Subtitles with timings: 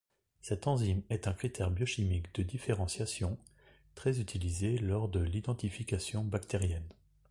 [0.41, 3.37] Cette enzyme est un critère biochimique de différenciation
[3.93, 6.89] très utilisé lors de l'identification bactérienne.